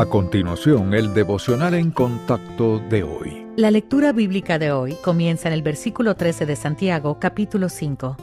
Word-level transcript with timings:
A 0.00 0.06
continuación, 0.06 0.94
el 0.94 1.12
devocional 1.12 1.74
en 1.74 1.90
contacto 1.90 2.78
de 2.78 3.02
hoy. 3.02 3.46
La 3.56 3.70
lectura 3.70 4.12
bíblica 4.12 4.58
de 4.58 4.72
hoy 4.72 4.94
comienza 5.04 5.48
en 5.48 5.52
el 5.52 5.60
versículo 5.60 6.14
13 6.14 6.46
de 6.46 6.56
Santiago, 6.56 7.18
capítulo 7.20 7.68
5. 7.68 8.16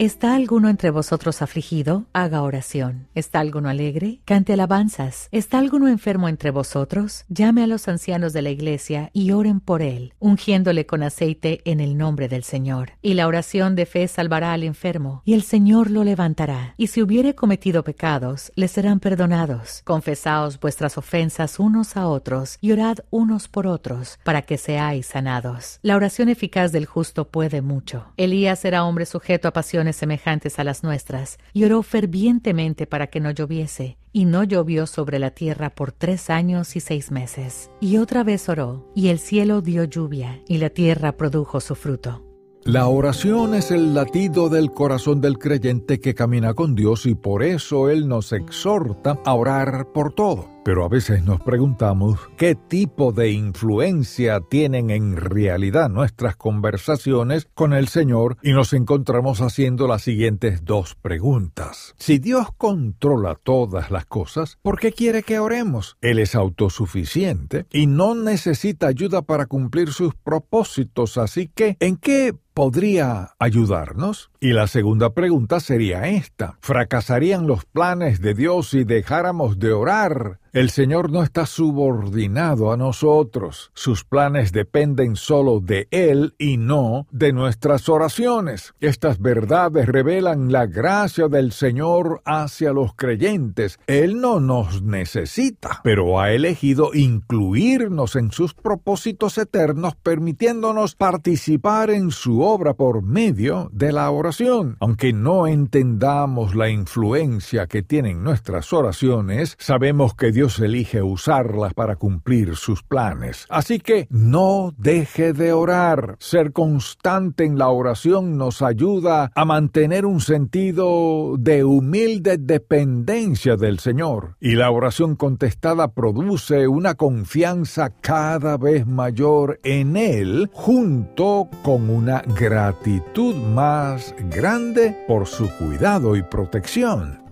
¿Está 0.00 0.34
alguno 0.34 0.70
entre 0.70 0.88
vosotros 0.88 1.42
afligido? 1.42 2.06
Haga 2.14 2.40
oración. 2.40 3.08
¿Está 3.14 3.40
alguno 3.40 3.68
alegre? 3.68 4.22
Cante 4.24 4.54
alabanzas. 4.54 5.28
¿Está 5.30 5.58
alguno 5.58 5.88
enfermo 5.88 6.26
entre 6.30 6.50
vosotros? 6.50 7.26
Llame 7.28 7.62
a 7.62 7.66
los 7.66 7.86
ancianos 7.86 8.32
de 8.32 8.40
la 8.40 8.48
iglesia 8.48 9.10
y 9.12 9.32
oren 9.32 9.60
por 9.60 9.82
él, 9.82 10.14
ungiéndole 10.18 10.86
con 10.86 11.02
aceite 11.02 11.60
en 11.66 11.80
el 11.80 11.98
nombre 11.98 12.28
del 12.28 12.44
Señor. 12.44 12.92
Y 13.02 13.12
la 13.12 13.26
oración 13.26 13.76
de 13.76 13.84
fe 13.84 14.08
salvará 14.08 14.54
al 14.54 14.62
enfermo, 14.62 15.20
y 15.26 15.34
el 15.34 15.42
Señor 15.42 15.90
lo 15.90 16.02
levantará. 16.02 16.72
Y 16.78 16.86
si 16.86 17.02
hubiere 17.02 17.34
cometido 17.34 17.84
pecados, 17.84 18.52
le 18.54 18.68
serán 18.68 19.00
perdonados. 19.00 19.82
Confesaos 19.84 20.58
vuestras 20.60 20.96
ofensas 20.96 21.58
unos 21.58 21.98
a 21.98 22.08
otros, 22.08 22.56
y 22.62 22.72
orad 22.72 23.00
unos 23.10 23.48
por 23.48 23.66
otros, 23.66 24.18
para 24.24 24.40
que 24.40 24.56
seáis 24.56 25.08
sanados. 25.08 25.78
La 25.82 25.94
oración 25.94 26.30
eficaz 26.30 26.72
del 26.72 26.86
justo 26.86 27.28
puede 27.28 27.60
mucho. 27.60 28.06
Elías 28.16 28.64
era 28.64 28.84
hombre 28.84 29.04
sujeto 29.04 29.46
a 29.46 29.52
pasiones 29.52 29.89
semejantes 29.92 30.58
a 30.58 30.64
las 30.64 30.82
nuestras, 30.82 31.38
y 31.52 31.64
oró 31.64 31.82
fervientemente 31.82 32.86
para 32.86 33.08
que 33.08 33.20
no 33.20 33.30
lloviese, 33.30 33.96
y 34.12 34.24
no 34.24 34.44
llovió 34.44 34.86
sobre 34.86 35.18
la 35.18 35.30
tierra 35.30 35.70
por 35.70 35.92
tres 35.92 36.30
años 36.30 36.76
y 36.76 36.80
seis 36.80 37.10
meses. 37.10 37.70
Y 37.80 37.98
otra 37.98 38.24
vez 38.24 38.48
oró, 38.48 38.90
y 38.94 39.08
el 39.08 39.18
cielo 39.18 39.60
dio 39.60 39.84
lluvia, 39.84 40.40
y 40.46 40.58
la 40.58 40.70
tierra 40.70 41.16
produjo 41.16 41.60
su 41.60 41.74
fruto. 41.74 42.24
La 42.64 42.88
oración 42.88 43.54
es 43.54 43.70
el 43.70 43.94
latido 43.94 44.50
del 44.50 44.70
corazón 44.70 45.22
del 45.22 45.38
creyente 45.38 45.98
que 45.98 46.14
camina 46.14 46.52
con 46.52 46.74
Dios 46.74 47.06
y 47.06 47.14
por 47.14 47.42
eso 47.42 47.88
Él 47.88 48.06
nos 48.06 48.32
exhorta 48.32 49.18
a 49.24 49.32
orar 49.32 49.92
por 49.94 50.12
todo. 50.12 50.59
Pero 50.62 50.84
a 50.84 50.88
veces 50.88 51.24
nos 51.24 51.40
preguntamos 51.40 52.20
qué 52.36 52.54
tipo 52.54 53.12
de 53.12 53.30
influencia 53.30 54.40
tienen 54.40 54.90
en 54.90 55.16
realidad 55.16 55.88
nuestras 55.88 56.36
conversaciones 56.36 57.48
con 57.54 57.72
el 57.72 57.88
Señor 57.88 58.36
y 58.42 58.52
nos 58.52 58.74
encontramos 58.74 59.40
haciendo 59.40 59.88
las 59.88 60.02
siguientes 60.02 60.64
dos 60.64 60.96
preguntas. 60.96 61.94
Si 61.98 62.18
Dios 62.18 62.48
controla 62.56 63.36
todas 63.42 63.90
las 63.90 64.04
cosas, 64.04 64.58
¿por 64.62 64.78
qué 64.78 64.92
quiere 64.92 65.22
que 65.22 65.38
oremos? 65.38 65.96
Él 66.02 66.18
es 66.18 66.34
autosuficiente 66.34 67.66
y 67.70 67.86
no 67.86 68.14
necesita 68.14 68.86
ayuda 68.86 69.22
para 69.22 69.46
cumplir 69.46 69.92
sus 69.92 70.14
propósitos, 70.14 71.16
así 71.16 71.48
que 71.48 71.76
¿en 71.80 71.96
qué 71.96 72.34
podría 72.54 73.30
ayudarnos? 73.38 74.30
Y 74.40 74.52
la 74.52 74.66
segunda 74.66 75.14
pregunta 75.14 75.60
sería 75.60 76.08
esta. 76.08 76.58
¿Fracasarían 76.60 77.46
los 77.46 77.64
planes 77.64 78.20
de 78.20 78.34
Dios 78.34 78.70
si 78.70 78.84
dejáramos 78.84 79.58
de 79.58 79.72
orar? 79.72 80.40
El 80.52 80.70
Señor 80.70 81.12
no 81.12 81.22
está 81.22 81.46
subordinado 81.46 82.72
a 82.72 82.76
nosotros. 82.76 83.70
Sus 83.72 84.02
planes 84.02 84.50
dependen 84.50 85.14
solo 85.14 85.60
de 85.60 85.86
Él 85.92 86.34
y 86.38 86.56
no 86.56 87.06
de 87.12 87.32
nuestras 87.32 87.88
oraciones. 87.88 88.74
Estas 88.80 89.20
verdades 89.20 89.86
revelan 89.86 90.50
la 90.50 90.66
gracia 90.66 91.28
del 91.28 91.52
Señor 91.52 92.20
hacia 92.24 92.72
los 92.72 92.94
creyentes. 92.96 93.78
Él 93.86 94.20
no 94.20 94.40
nos 94.40 94.82
necesita, 94.82 95.82
pero 95.84 96.18
ha 96.18 96.32
elegido 96.32 96.94
incluirnos 96.94 98.16
en 98.16 98.32
sus 98.32 98.52
propósitos 98.52 99.38
eternos, 99.38 99.94
permitiéndonos 99.94 100.96
participar 100.96 101.90
en 101.90 102.10
su 102.10 102.42
obra 102.42 102.74
por 102.74 103.02
medio 103.02 103.70
de 103.72 103.92
la 103.92 104.10
oración. 104.10 104.76
Aunque 104.80 105.12
no 105.12 105.46
entendamos 105.46 106.56
la 106.56 106.70
influencia 106.70 107.68
que 107.68 107.84
tienen 107.84 108.24
nuestras 108.24 108.72
oraciones, 108.72 109.54
sabemos 109.60 110.14
que 110.14 110.32
Dios 110.32 110.39
Dios 110.40 110.58
elige 110.58 111.02
usarlas 111.02 111.74
para 111.74 111.96
cumplir 111.96 112.56
sus 112.56 112.82
planes. 112.82 113.44
Así 113.50 113.78
que 113.78 114.06
no 114.08 114.72
deje 114.78 115.34
de 115.34 115.52
orar. 115.52 116.16
Ser 116.18 116.54
constante 116.54 117.44
en 117.44 117.58
la 117.58 117.68
oración 117.68 118.38
nos 118.38 118.62
ayuda 118.62 119.32
a 119.34 119.44
mantener 119.44 120.06
un 120.06 120.22
sentido 120.22 121.36
de 121.38 121.62
humilde 121.62 122.38
dependencia 122.38 123.56
del 123.56 123.80
Señor. 123.80 124.36
Y 124.40 124.52
la 124.52 124.70
oración 124.70 125.14
contestada 125.14 125.92
produce 125.92 126.66
una 126.66 126.94
confianza 126.94 127.90
cada 128.00 128.56
vez 128.56 128.86
mayor 128.86 129.60
en 129.62 129.98
Él, 129.98 130.48
junto 130.54 131.50
con 131.62 131.90
una 131.90 132.22
gratitud 132.22 133.34
más 133.34 134.14
grande 134.30 134.96
por 135.06 135.26
su 135.26 135.50
cuidado 135.58 136.16
y 136.16 136.22
protección. 136.22 137.29